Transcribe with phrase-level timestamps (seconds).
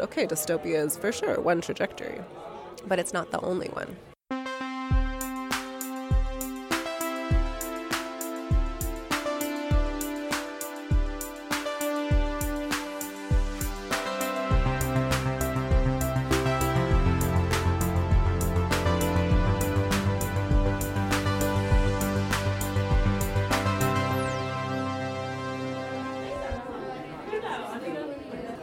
[0.00, 2.20] Okay, dystopia is for sure one trajectory,
[2.86, 3.96] but it's not the only one.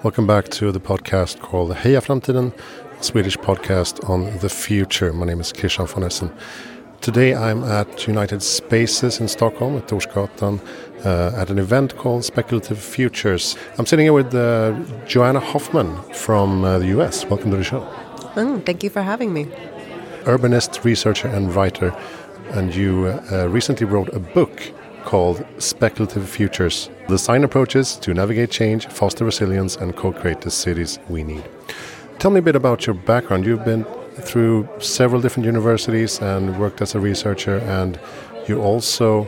[0.06, 2.54] Welcome back to the podcast called Heja Framtiden,
[3.00, 5.12] a Swedish podcast on the future.
[5.12, 6.32] My name is Christian von Essen.
[7.02, 10.62] Today I'm at United Spaces in Stockholm at Torsgatan
[11.04, 13.58] uh, at an event called Speculative Futures.
[13.80, 17.26] I'm sitting here with uh, Johanna Hoffman from uh, the US.
[17.26, 17.82] Welcome to the show.
[18.36, 19.46] Mm, thank you for having me.
[20.26, 21.98] Urbanist, researcher, and writer.
[22.52, 24.72] And you uh, recently wrote a book
[25.06, 31.00] called Speculative Futures Design Approaches to Navigate Change, Foster Resilience, and Co create the Cities
[31.08, 31.44] We Need.
[32.20, 33.46] Tell me a bit about your background.
[33.46, 38.00] You've been through several different universities and worked as a researcher, and
[38.48, 39.28] you also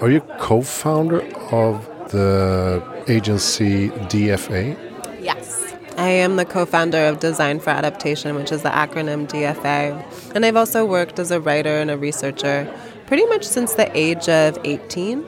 [0.00, 4.89] are you co-founder of the agency DFA?
[6.00, 10.32] I am the co founder of Design for Adaptation, which is the acronym DFA.
[10.34, 12.66] And I've also worked as a writer and a researcher
[13.06, 15.26] pretty much since the age of 18.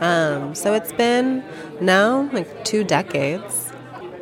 [0.00, 1.44] Um, so it's been
[1.80, 3.69] now like two decades.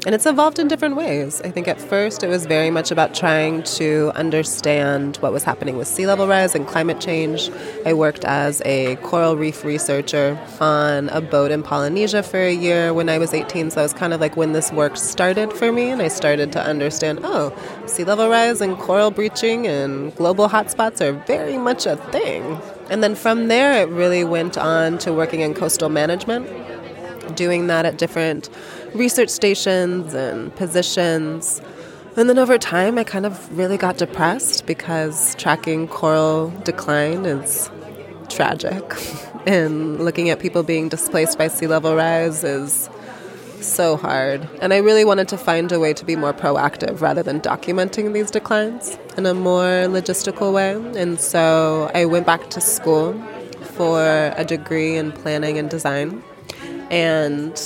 [0.07, 1.43] And it's evolved in different ways.
[1.43, 5.77] I think at first it was very much about trying to understand what was happening
[5.77, 7.51] with sea level rise and climate change.
[7.85, 12.95] I worked as a coral reef researcher on a boat in Polynesia for a year
[12.95, 13.73] when I was 18.
[13.73, 16.53] So it was kind of like when this work started for me, and I started
[16.53, 17.53] to understand oh,
[17.87, 22.61] sea level rise and coral bleaching and global hotspots are very much a thing.
[22.89, 26.47] And then from there, it really went on to working in coastal management,
[27.37, 28.49] doing that at different
[28.95, 31.61] research stations and positions.
[32.17, 37.71] And then over time, I kind of really got depressed because tracking coral decline is
[38.29, 38.85] tragic.
[39.47, 42.91] and looking at people being displaced by sea level rise is
[43.61, 44.49] so hard.
[44.61, 48.13] And I really wanted to find a way to be more proactive rather than documenting
[48.13, 50.73] these declines in a more logistical way.
[51.01, 53.15] And so I went back to school
[53.75, 56.23] for a degree in planning and design.
[56.91, 57.57] And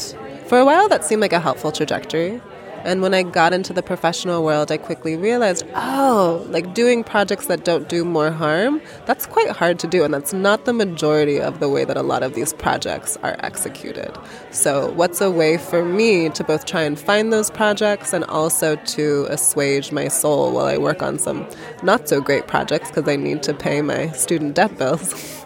[0.53, 2.39] for a while, that seemed like a helpful trajectory.
[2.85, 7.47] And when I got into the professional world, I quickly realized, oh, like doing projects
[7.47, 10.05] that don't do more harm, that's quite hard to do.
[10.05, 13.35] And that's not the majority of the way that a lot of these projects are
[13.39, 14.15] executed.
[14.51, 18.77] So, what's a way for me to both try and find those projects and also
[18.77, 21.49] to assuage my soul while I work on some
[21.83, 25.39] not so great projects because I need to pay my student debt bills?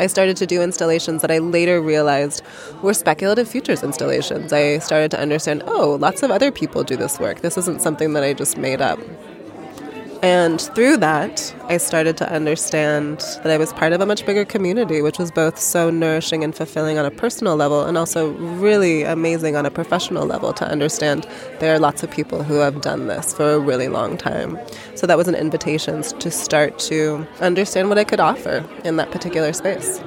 [0.00, 2.42] I started to do installations that I later realized
[2.82, 4.50] were speculative futures installations.
[4.50, 7.42] I started to understand, oh, lots of other people do this work.
[7.42, 8.98] This isn't something that I just made up.
[10.22, 14.44] And through that, I started to understand that I was part of a much bigger
[14.44, 19.02] community, which was both so nourishing and fulfilling on a personal level, and also really
[19.02, 21.26] amazing on a professional level to understand
[21.58, 24.58] there are lots of people who have done this for a really long time.
[24.94, 29.10] So that was an invitation to start to understand what I could offer in that
[29.10, 30.02] particular space.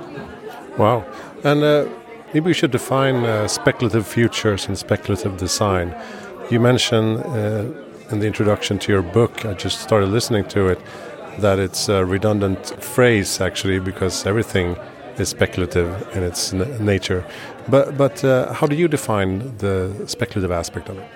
[0.77, 1.05] Wow.
[1.43, 1.87] And uh,
[2.35, 5.95] maybe we should define uh, speculative futures and speculative design.
[6.51, 7.65] You mentioned uh,
[8.13, 10.79] in the introduction to your book, I just started listening to it,
[11.39, 14.77] that it's a redundant phrase actually because everything
[15.17, 17.25] is speculative in its nature.
[17.67, 21.07] But but uh, how do you define the speculative aspect of it?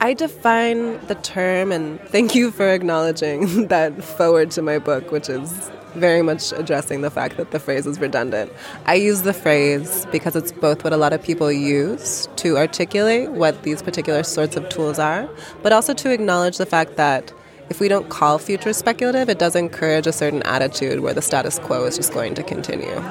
[0.00, 5.28] I define the term, and thank you for acknowledging that foreword to my book, which
[5.28, 8.52] is very much addressing the fact that the phrase is redundant.
[8.86, 13.30] I use the phrase because it's both what a lot of people use to articulate
[13.30, 15.28] what these particular sorts of tools are,
[15.62, 17.32] but also to acknowledge the fact that
[17.70, 21.58] if we don't call future speculative, it does encourage a certain attitude where the status
[21.58, 23.02] quo is just going to continue.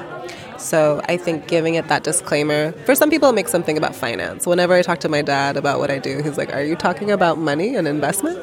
[0.58, 4.46] So I think giving it that disclaimer, for some people, it makes something about finance.
[4.46, 7.10] Whenever I talk to my dad about what I do, he's like, Are you talking
[7.12, 8.38] about money and investment?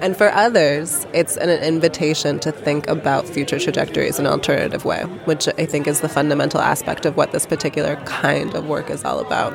[0.00, 5.02] And for others, it's an invitation to think about future trajectories in an alternative way,
[5.24, 9.04] which I think is the fundamental aspect of what this particular kind of work is
[9.04, 9.52] all about.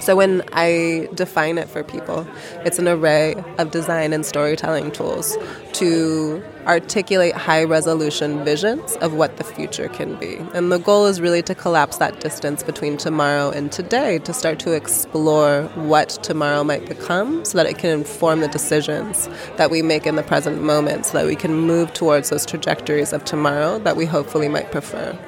[0.00, 2.26] So when I define it for people,
[2.64, 5.36] it's an array of design and storytelling tools
[5.74, 10.36] to articulate high resolution visions of what the future can be.
[10.54, 14.58] And the goal is really to collapse that distance between tomorrow and today to start
[14.60, 19.82] to explore what tomorrow might become so that it can inform the decisions that we
[19.82, 23.78] make in the present moment so that we can move towards those trajectories of tomorrow
[23.80, 25.18] that we hopefully might prefer.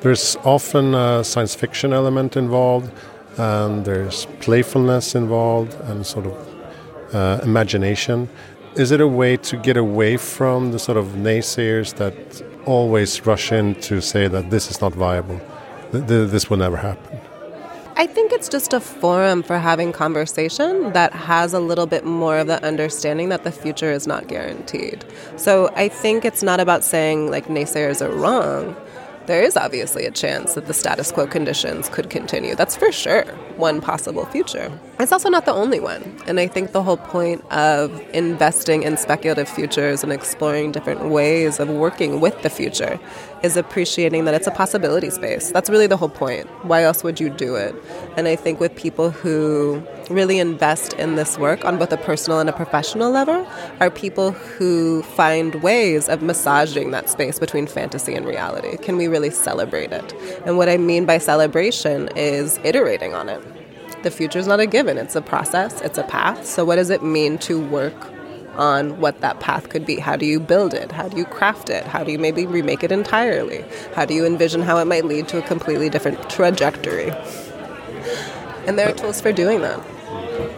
[0.00, 2.92] There's often a science fiction element involved
[3.38, 8.28] and there's playfulness involved and sort of uh, imagination.
[8.76, 13.52] Is it a way to get away from the sort of naysayers that always rush
[13.52, 15.40] in to say that this is not viable,
[15.92, 17.20] th- th- this will never happen?
[17.96, 22.38] I think it's just a forum for having conversation that has a little bit more
[22.38, 25.04] of the understanding that the future is not guaranteed.
[25.36, 28.74] So I think it's not about saying like naysayers are wrong
[29.26, 32.54] there is obviously a chance that the status quo conditions could continue.
[32.54, 33.24] That's for sure
[33.56, 34.70] one possible future.
[34.98, 36.16] It's also not the only one.
[36.26, 41.60] And I think the whole point of investing in speculative futures and exploring different ways
[41.60, 42.98] of working with the future
[43.42, 45.50] is appreciating that it's a possibility space.
[45.50, 46.46] That's really the whole point.
[46.64, 47.74] Why else would you do it?
[48.16, 52.40] And I think with people who really invest in this work on both a personal
[52.40, 53.46] and a professional level
[53.80, 58.76] are people who find ways of massaging that space between fantasy and reality.
[58.78, 60.08] Can we really celebrate it?
[60.44, 63.40] And what I mean by celebration is iterating on it.
[64.02, 66.44] The future is not a given, it's a process, it's a path.
[66.44, 67.98] So, what does it mean to work
[68.56, 69.96] on what that path could be.
[69.98, 70.92] How do you build it?
[70.92, 71.84] How do you craft it?
[71.84, 73.64] How do you maybe remake it entirely?
[73.94, 77.10] How do you envision how it might lead to a completely different trajectory?
[78.66, 79.80] And there are tools for doing that.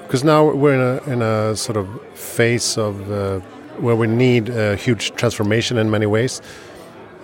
[0.03, 3.41] Because now we're in a, in a sort of phase of uh,
[3.81, 6.41] where we need a huge transformation in many ways.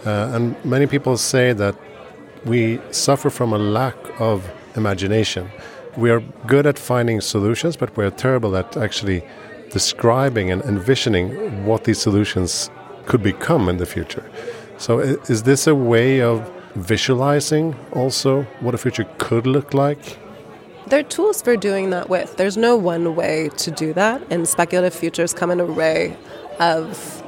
[0.04, 1.76] Uh, and many people say that
[2.44, 5.48] we suffer from a lack of imagination.
[5.96, 9.22] We are good at finding solutions, but we're terrible at actually
[9.70, 12.70] describing and envisioning what these solutions
[13.06, 14.28] could become in the future.
[14.78, 20.18] So, is this a way of visualizing also what a future could look like?
[20.86, 22.36] There are tools for doing that with.
[22.36, 26.16] There's no one way to do that, and speculative futures come in an array
[26.58, 27.22] of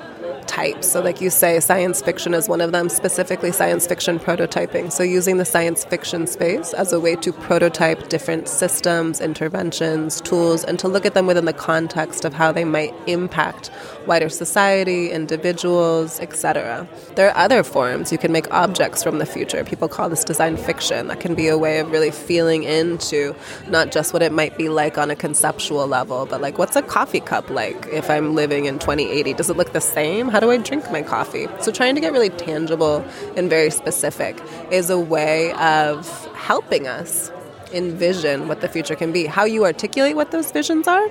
[0.55, 0.87] types.
[0.93, 4.93] So, like you say, science fiction is one of them, specifically science fiction prototyping.
[4.93, 10.63] So, using the science fiction space as a way to prototype different systems, interventions, tools,
[10.63, 13.71] and to look at them within the context of how they might impact
[14.07, 16.87] wider society, individuals, etc.
[17.17, 18.13] There are other forms.
[18.13, 19.65] You can make objects from the future.
[19.65, 21.09] People call this design fiction.
[21.09, 23.35] That can be a way of really feeling into
[23.69, 26.83] not just what it might be like on a conceptual level, but like what's a
[26.83, 29.35] coffee cup like if I'm living in 2080?
[29.35, 30.29] Does it look the same?
[30.29, 31.49] How do I drink my coffee?
[31.61, 33.05] So, trying to get really tangible
[33.37, 37.33] and very specific is a way of helping us
[37.73, 39.27] envision what the future can be.
[39.27, 41.09] How you articulate what those visions are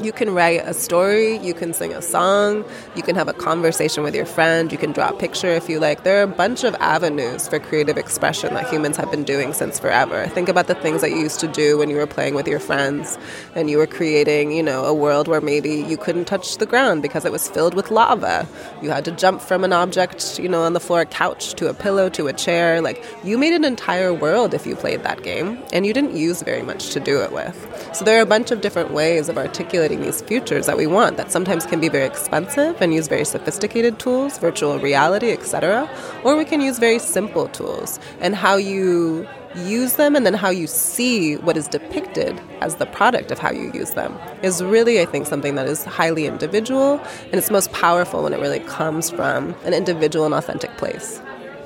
[0.00, 2.64] you can write a story, you can sing a song,
[2.96, 5.78] you can have a conversation with your friend, you can draw a picture if you
[5.78, 6.02] like.
[6.02, 9.78] There are a bunch of avenues for creative expression that humans have been doing since
[9.78, 10.26] forever.
[10.28, 12.58] Think about the things that you used to do when you were playing with your
[12.58, 13.18] friends
[13.54, 17.02] and you were creating, you know, a world where maybe you couldn't touch the ground
[17.02, 18.48] because it was filled with lava.
[18.82, 21.68] You had to jump from an object, you know, on the floor, a couch to
[21.68, 22.80] a pillow to a chair.
[22.80, 26.42] Like you made an entire world if you played that game and you didn't use
[26.42, 27.56] very much to do it with.
[27.92, 31.16] So there are a bunch of different ways of articulating these futures that we want
[31.16, 35.88] that sometimes can be very expensive and use very sophisticated tools, virtual reality, etc.
[36.24, 40.50] Or we can use very simple tools and how you use them and then how
[40.50, 45.00] you see what is depicted as the product of how you use them is really,
[45.00, 49.10] I think, something that is highly individual and it's most powerful when it really comes
[49.10, 51.20] from an individual and authentic place.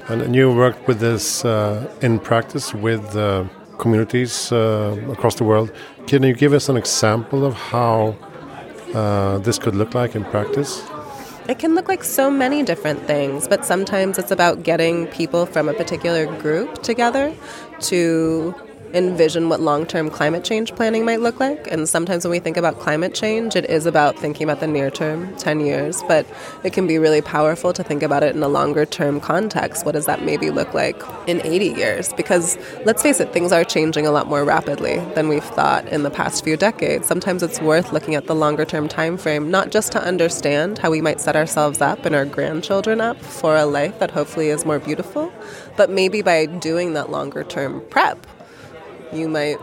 [0.08, 3.44] And you worked with this uh, in practice with uh,
[3.78, 5.72] communities uh, across the world.
[6.06, 8.16] Can you give us an example of how
[8.94, 10.82] uh, this could look like in practice?
[11.48, 15.68] It can look like so many different things, but sometimes it's about getting people from
[15.68, 17.34] a particular group together
[17.80, 18.54] to
[18.94, 21.70] envision what long term climate change planning might look like.
[21.70, 24.90] And sometimes when we think about climate change, it is about thinking about the near
[24.90, 26.26] term, 10 years, but
[26.64, 29.84] it can be really powerful to think about it in a longer term context.
[29.84, 32.12] What does that maybe look like in 80 years?
[32.14, 36.02] Because let's face it, things are changing a lot more rapidly than we've thought in
[36.02, 37.06] the past few decades.
[37.06, 40.90] Sometimes it's worth looking at the longer term time frame, not just to understand how
[40.90, 44.64] we might set ourselves up and our grandchildren up for a life that hopefully is
[44.64, 45.32] more beautiful,
[45.76, 48.26] but maybe by doing that longer term prep
[49.12, 49.58] you might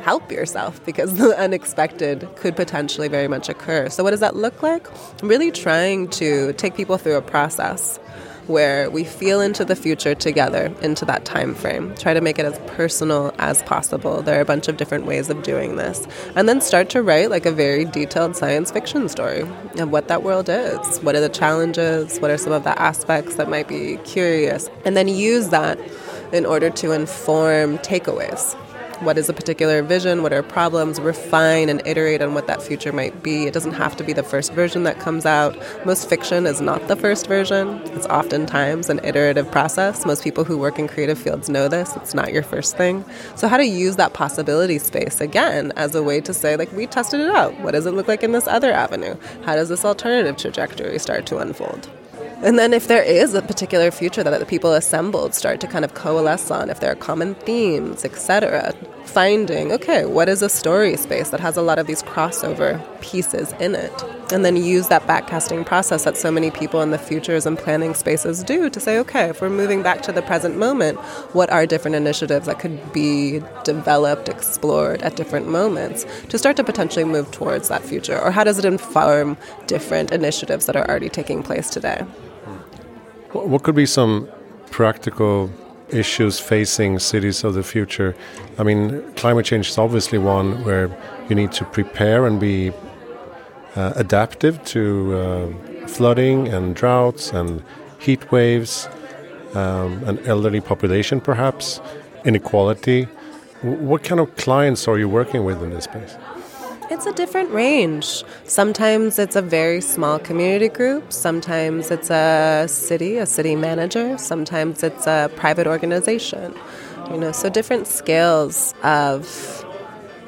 [0.00, 3.88] help yourself because the unexpected could potentially very much occur.
[3.88, 4.86] So, what does that look like?
[5.22, 7.98] Really trying to take people through a process
[8.46, 12.44] where we feel into the future together into that time frame try to make it
[12.44, 14.22] as personal as possible.
[14.22, 16.06] There are a bunch of different ways of doing this.
[16.34, 19.42] And then start to write like a very detailed science fiction story
[19.78, 20.98] of what that world is.
[20.98, 22.18] What are the challenges?
[22.18, 24.68] What are some of the aspects that might be curious?
[24.84, 25.78] And then use that
[26.32, 28.56] in order to inform takeaways
[29.00, 32.92] what is a particular vision, what are problems, refine and iterate on what that future
[32.92, 33.46] might be.
[33.46, 35.56] It doesn't have to be the first version that comes out.
[35.86, 40.04] Most fiction is not the first version, it's oftentimes an iterative process.
[40.04, 41.96] Most people who work in creative fields know this.
[41.96, 43.04] It's not your first thing.
[43.36, 46.86] So, how to use that possibility space again as a way to say, like, we
[46.86, 47.58] tested it out.
[47.60, 49.16] What does it look like in this other avenue?
[49.44, 51.88] How does this alternative trajectory start to unfold?
[52.42, 55.84] And then, if there is a particular future that the people assembled start to kind
[55.84, 60.96] of coalesce on, if there are common themes, etc., finding, okay, what is a story
[60.96, 63.92] space that has a lot of these crossover pieces in it?
[64.32, 67.92] And then use that backcasting process that so many people in the futures and planning
[67.92, 70.98] spaces do to say, okay, if we're moving back to the present moment,
[71.34, 76.64] what are different initiatives that could be developed, explored at different moments to start to
[76.64, 78.18] potentially move towards that future?
[78.18, 82.06] Or how does it inform different initiatives that are already taking place today?
[83.32, 84.28] What could be some
[84.70, 85.50] practical
[85.88, 88.16] issues facing cities of the future?
[88.58, 90.90] I mean, climate change is obviously one where
[91.28, 92.72] you need to prepare and be
[93.76, 97.62] uh, adaptive to uh, flooding and droughts and
[98.00, 98.88] heat waves,
[99.54, 101.80] um, an elderly population perhaps,
[102.24, 103.04] inequality.
[103.62, 106.16] What kind of clients are you working with in this space?
[106.92, 108.24] It's a different range.
[108.42, 111.12] Sometimes it's a very small community group.
[111.12, 114.18] Sometimes it's a city, a city manager.
[114.18, 116.52] Sometimes it's a private organization.
[117.12, 119.64] You know, so different scales of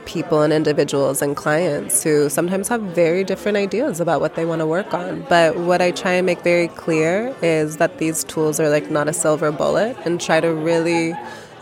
[0.04, 4.61] people and individuals and clients who sometimes have very different ideas about what they want
[4.61, 5.26] to work on.
[5.28, 9.09] But what I try and make very clear is that these tools are like not
[9.09, 11.12] a silver bullet and try to really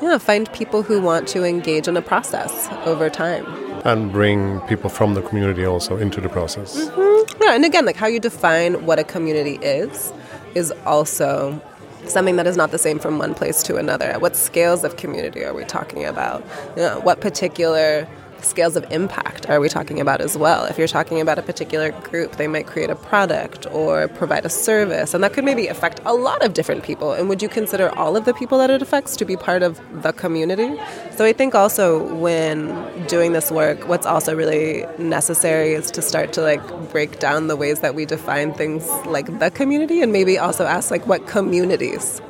[0.02, 4.90] know, find people who want to engage in a process over time and bring people
[4.90, 6.76] from the community also into the process.
[6.76, 7.42] Mm-hmm.
[7.42, 10.12] Yeah, and again, like how you define what a community is,
[10.54, 11.60] is also
[12.06, 14.18] something that is not the same from one place to another.
[14.18, 16.44] What scales of community are we talking about?
[16.76, 18.06] You know, what particular
[18.44, 20.64] scales of impact are we talking about as well?
[20.64, 24.48] If you're talking about a particular group, they might create a product or provide a
[24.48, 27.12] service, and that could maybe affect a lot of different people.
[27.12, 29.80] And would you consider all of the people that it affects to be part of
[30.02, 30.80] the community?
[31.16, 36.32] So I think also when doing this work, what's also really necessary is to start
[36.34, 40.38] to like break down the ways that we define things like the community and maybe
[40.38, 42.20] also ask like what communities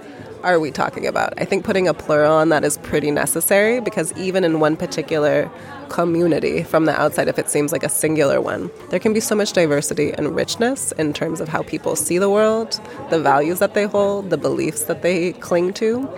[0.42, 1.34] are we talking about?
[1.38, 5.50] I think putting a plural on that is pretty necessary because even in one particular
[5.88, 9.34] community from the outside, if it seems like a singular one, there can be so
[9.34, 12.80] much diversity and richness in terms of how people see the world,
[13.10, 16.08] the values that they hold, the beliefs that they cling to,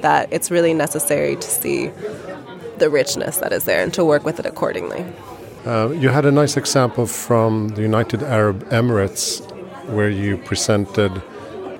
[0.00, 1.90] that it's really necessary to see
[2.78, 5.04] the richness that is there and to work with it accordingly.
[5.64, 9.40] Uh, you had a nice example from the United Arab Emirates
[9.88, 11.22] where you presented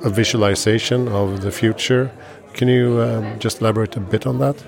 [0.04, 2.12] a visualization of the future.
[2.52, 4.62] Can you um, just elaborate a bit on that?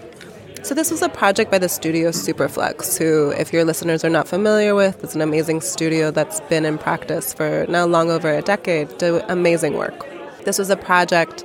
[0.62, 4.26] So this was a project by the studio Superflux, who, if your listeners are not
[4.26, 8.43] familiar with, is an amazing studio that's been in practice for now long over a
[8.43, 10.05] decade, do amazing work.
[10.45, 11.45] This was a project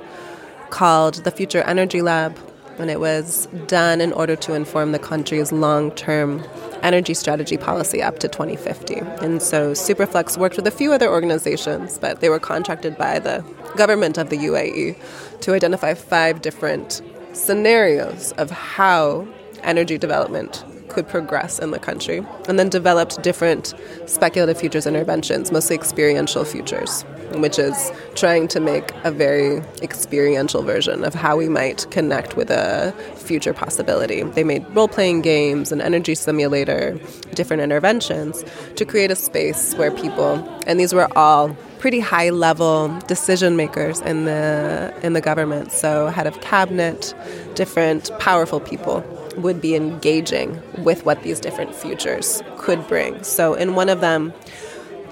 [0.70, 2.36] called the Future Energy Lab,
[2.78, 6.42] and it was done in order to inform the country's long-term
[6.82, 8.96] energy strategy policy up to 2050.
[9.20, 13.44] And so Superflux worked with a few other organizations, but they were contracted by the
[13.76, 14.96] government of the UAE
[15.40, 17.02] to identify five different
[17.32, 19.26] scenarios of how
[19.62, 23.74] energy development could progress in the country, and then developed different
[24.06, 27.02] speculative futures interventions, mostly experiential futures,
[27.34, 32.50] which is trying to make a very experiential version of how we might connect with
[32.50, 34.22] a future possibility.
[34.22, 36.98] They made role playing games, an energy simulator,
[37.34, 38.44] different interventions
[38.76, 40.34] to create a space where people,
[40.66, 45.72] and these were all pretty high level decision makers in the in the government.
[45.72, 47.12] So head of cabinet,
[47.54, 49.00] different powerful people
[49.36, 53.22] would be engaging with what these different futures could bring.
[53.22, 54.32] So in one of them,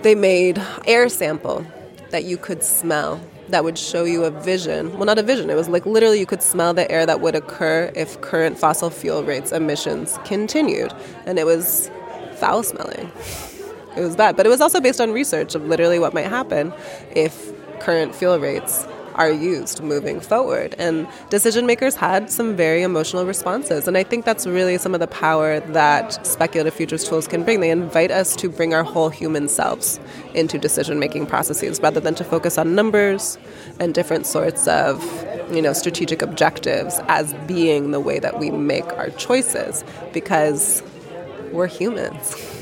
[0.02, 1.66] they made air sample
[2.10, 4.96] that you could smell that would show you a vision.
[4.96, 5.50] Well, not a vision.
[5.50, 8.90] It was like literally you could smell the air that would occur if current fossil
[8.90, 10.92] fuel rates emissions continued,
[11.26, 11.90] and it was
[12.36, 13.10] foul smelling
[13.96, 14.36] it was bad.
[14.36, 16.72] But it was also based on research of literally what might happen
[17.14, 18.86] if current fuel rates
[19.20, 20.74] are used moving forward.
[20.78, 23.86] And decision makers had some very emotional responses.
[23.86, 27.60] And I think that's really some of the power that speculative futures tools can bring.
[27.60, 30.00] They invite us to bring our whole human selves
[30.32, 33.36] into decision making processes rather than to focus on numbers
[33.78, 35.04] and different sorts of
[35.52, 40.82] you know strategic objectives as being the way that we make our choices because
[41.52, 42.36] we're humans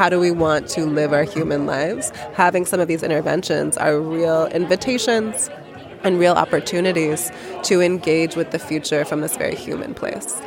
[0.00, 4.00] how do we want to live our human lives, having some of these interventions are
[4.00, 5.50] real invitations
[6.04, 7.30] and real opportunities
[7.62, 10.40] to engage with the future from this very human place.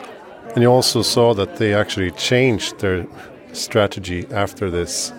[0.56, 3.06] And you also saw that they actually changed their
[3.52, 5.14] strategy after this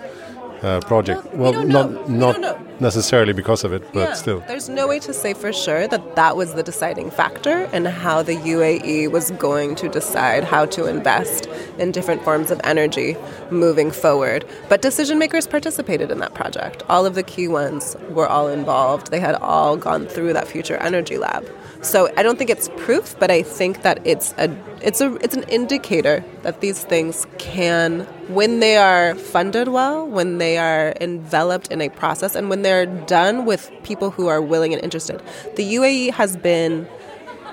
[0.63, 1.33] uh, project.
[1.35, 2.33] Well, we not know.
[2.33, 4.13] not necessarily because of it, but Yeah.
[4.15, 4.43] still.
[4.47, 8.23] There's no way to say for sure that that was the deciding factor in how
[8.23, 13.17] the UAE was going to decide how to invest in different forms of energy
[13.51, 14.45] moving forward.
[14.69, 16.83] But decision makers participated in that project.
[16.89, 19.11] All of the key ones were all involved.
[19.11, 21.49] They had all gone through that future energy lab.
[21.85, 24.51] So I don't think it's proof, but I think that it's a
[24.81, 30.39] it's a it's an indicator that these things can when they are funded well, when
[30.39, 34.73] they are enveloped in a process and when they're done with people who are willing
[34.73, 35.23] and interested.
[35.57, 36.89] The UAE has been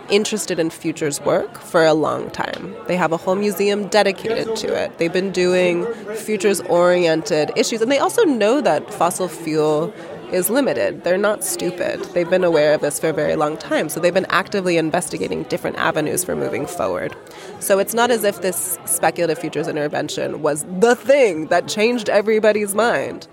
[0.10, 2.76] interested in futures work for a long time.
[2.88, 4.98] They have a whole museum dedicated to it.
[4.98, 5.86] They've been doing
[6.16, 9.94] futures oriented issues and they also know that fossil fuel
[10.32, 11.04] is limited.
[11.04, 12.02] They're not stupid.
[12.14, 13.90] They've been aware of this for a very long time.
[13.90, 17.16] So they've been actively investigating different avenues for moving forward.
[17.60, 22.74] So it's not as if this speculative futures intervention was the thing that changed everybody's
[22.74, 23.28] mind.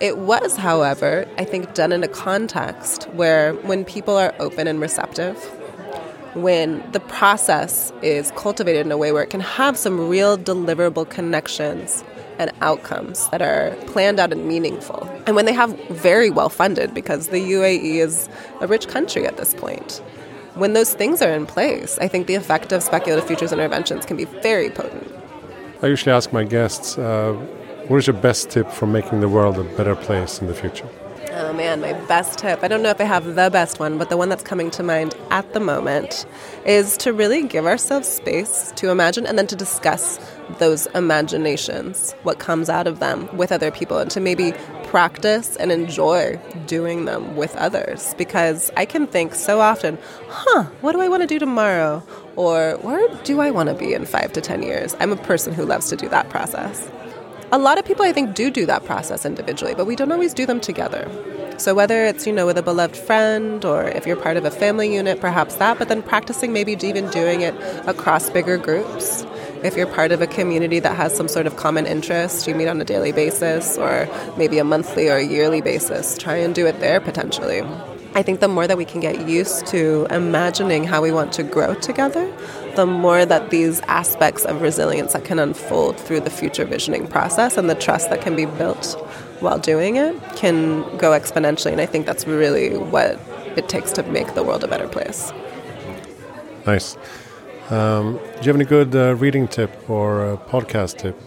[0.00, 4.80] It was, however, I think done in a context where when people are open and
[4.80, 5.36] receptive,
[6.34, 11.08] when the process is cultivated in a way where it can have some real deliverable
[11.08, 12.02] connections
[12.38, 15.08] and outcomes that are planned out and meaningful.
[15.26, 18.28] And when they have very well funded, because the UAE is
[18.60, 20.02] a rich country at this point.
[20.54, 24.16] When those things are in place, I think the effect of speculative futures interventions can
[24.16, 25.12] be very potent.
[25.82, 27.32] I usually ask my guests, uh,
[27.88, 30.88] what is your best tip for making the world a better place in the future?
[31.36, 32.62] Oh man, my best tip.
[32.62, 34.84] I don't know if I have the best one, but the one that's coming to
[34.84, 36.26] mind at the moment
[36.64, 40.20] is to really give ourselves space to imagine and then to discuss
[40.60, 44.52] those imaginations, what comes out of them with other people, and to maybe
[44.84, 48.14] practice and enjoy doing them with others.
[48.16, 49.98] Because I can think so often,
[50.28, 52.00] huh, what do I want to do tomorrow?
[52.36, 54.94] Or where do I want to be in five to 10 years?
[55.00, 56.88] I'm a person who loves to do that process.
[57.54, 60.34] A lot of people, I think, do do that process individually, but we don't always
[60.34, 61.08] do them together.
[61.56, 64.50] So whether it's, you know, with a beloved friend or if you're part of a
[64.50, 67.54] family unit, perhaps that, but then practicing maybe even doing it
[67.86, 69.24] across bigger groups.
[69.62, 72.66] If you're part of a community that has some sort of common interest, you meet
[72.66, 76.66] on a daily basis or maybe a monthly or a yearly basis, try and do
[76.66, 77.62] it there potentially.
[78.16, 81.44] I think the more that we can get used to imagining how we want to
[81.44, 82.32] grow together,
[82.76, 87.56] the more that these aspects of resilience that can unfold through the future visioning process
[87.56, 88.94] and the trust that can be built
[89.40, 91.72] while doing it can go exponentially.
[91.72, 93.20] And I think that's really what
[93.56, 95.32] it takes to make the world a better place.
[96.66, 96.96] Nice.
[97.70, 101.20] Um, do you have any good uh, reading tip or uh, podcast tip?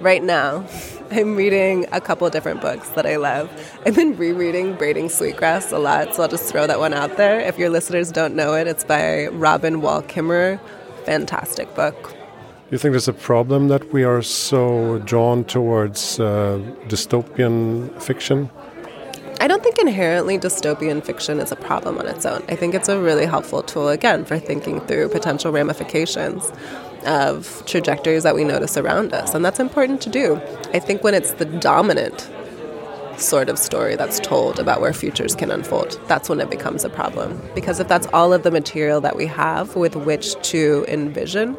[0.00, 0.64] Right now,
[1.10, 3.50] I'm reading a couple of different books that I love.
[3.84, 7.40] I've been rereading Braiding Sweetgrass a lot, so I'll just throw that one out there.
[7.40, 10.60] If your listeners don't know it, it's by Robin Wall Kimmerer.
[11.10, 12.10] Fantastic book.
[12.10, 18.48] Do you think there's a problem that we are so drawn towards uh, dystopian fiction?
[19.40, 22.44] I don't think inherently dystopian fiction is a problem on its own.
[22.48, 26.52] I think it's a really helpful tool, again, for thinking through potential ramifications
[27.04, 29.34] of trajectories that we notice around us.
[29.34, 30.40] And that's important to do.
[30.72, 32.30] I think when it's the dominant
[33.20, 36.90] sort of story that's told about where futures can unfold, that's when it becomes a
[36.90, 37.40] problem.
[37.54, 41.56] Because if that's all of the material that we have with which to envision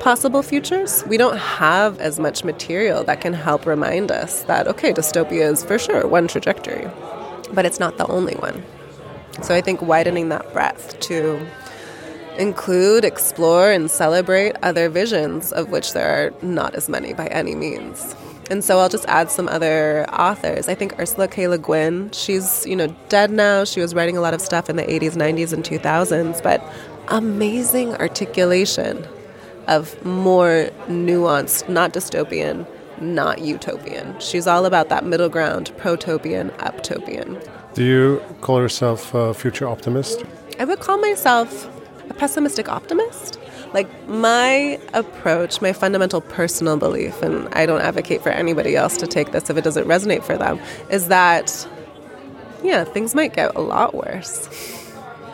[0.00, 4.92] possible futures, we don't have as much material that can help remind us that, okay,
[4.92, 6.88] dystopia is for sure one trajectory,
[7.52, 8.62] but it's not the only one.
[9.42, 11.46] So I think widening that breadth to
[12.38, 17.54] include, explore, and celebrate other visions, of which there are not as many by any
[17.54, 18.14] means.
[18.50, 20.68] And so I'll just add some other authors.
[20.68, 21.48] I think Ursula K.
[21.48, 23.64] Le Guin, she's, you know, dead now.
[23.64, 26.62] She was writing a lot of stuff in the 80s, 90s, and 2000s, but
[27.08, 29.06] amazing articulation
[29.66, 32.66] of more nuanced, not dystopian,
[33.00, 34.18] not utopian.
[34.18, 37.46] She's all about that middle ground, protopian, uptopian.
[37.74, 40.24] Do you call yourself a future optimist?
[40.58, 41.68] I would call myself
[42.08, 43.37] a pessimistic optimist.
[43.72, 49.06] Like my approach, my fundamental personal belief, and I don't advocate for anybody else to
[49.06, 50.58] take this if it doesn't resonate for them,
[50.90, 51.68] is that,
[52.62, 54.48] yeah, things might get a lot worse.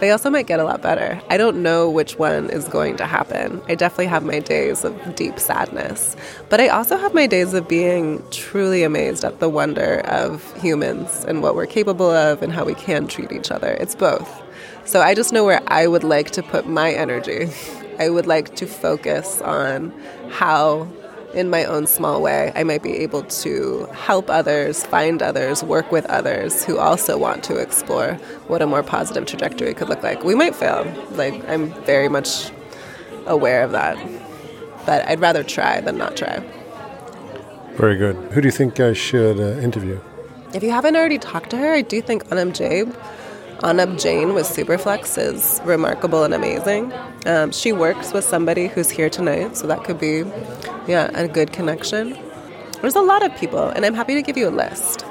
[0.01, 1.21] They also might get a lot better.
[1.31, 3.63] I don't know which one is going to happen.
[3.69, 6.17] I definitely have my days of deep sadness,
[6.51, 11.25] but I also have my days of being truly amazed at the wonder of humans
[11.27, 13.71] and what we're capable of and how we can treat each other.
[13.81, 14.43] It's both.
[14.85, 17.49] So I just know where I would like to put my energy.
[17.99, 19.93] I would like to focus on
[20.31, 20.89] how
[21.35, 25.91] in my own small way, I might be able to help others, find others, work
[25.91, 28.15] with others who also want to explore
[28.47, 30.23] what a more positive trajectory could look like.
[30.23, 30.87] We might fail.
[31.13, 32.53] Like, I'm very much
[33.27, 33.99] aware of that.
[34.87, 36.43] but I'd rather try than not try.
[37.77, 38.17] Very good.
[38.33, 40.01] Who do you think I should uh, interview?
[40.53, 42.95] If you haven't already talked to her, I do think Anab Jabe,
[43.65, 46.93] Anab Jain with Superflux is remarkable and amazing.
[47.25, 50.23] Um, she works with somebody who's here tonight, so that could be,
[50.87, 52.15] yeah, a good connection.
[52.83, 55.07] There's a lot of people, and I'm happy to give you a list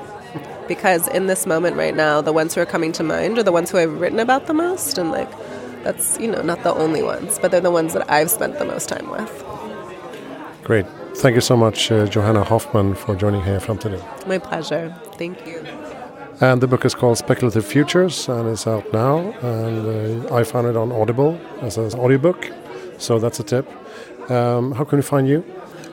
[0.68, 3.52] because in this moment right now, the ones who are coming to mind are the
[3.52, 5.32] ones who I've written about the most, and like
[5.84, 8.66] that's you know not the only ones, but they're the ones that I've spent the
[8.66, 9.34] most time with.
[10.64, 10.86] Great.
[11.16, 14.04] Thank you so much, uh, Johanna Hoffman, for joining here from today.
[14.28, 14.96] My pleasure.
[15.18, 15.66] Thank you.
[16.42, 19.18] And the book is called Speculative Futures and it's out now.
[19.42, 22.52] And uh, I found it on Audible as an audiobook.
[22.98, 23.68] So that's a tip.
[24.32, 25.44] Um, how can we find you?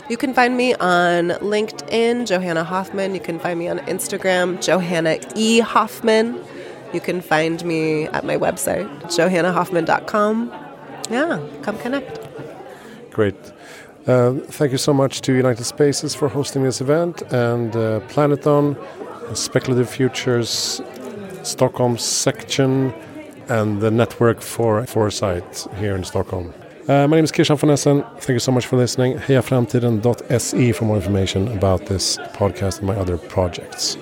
[0.09, 3.15] You can find me on LinkedIn, Johanna Hoffman.
[3.15, 5.61] You can find me on Instagram, Johanna E.
[5.61, 6.43] Hoffman.
[6.93, 10.53] You can find me at my website, johannahoffman.com.
[11.11, 12.19] Yeah, come connect.
[13.13, 13.37] Great.
[14.07, 18.77] Uh, thank you so much to United Spaces for hosting this event and uh, Planethon,
[19.35, 20.81] Speculative Futures,
[21.43, 22.93] Stockholm section,
[23.49, 26.55] and the Network for Foresight here in Stockholm.
[26.89, 28.03] Uh, my name is Christian von Essen.
[28.19, 29.17] Thank you so much for listening.
[29.19, 33.97] Hejaframtiden.se for more information about this podcast and my other projects.